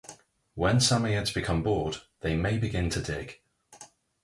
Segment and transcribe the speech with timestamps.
[0.55, 3.39] When Samoyeds become bored, they may begin to dig.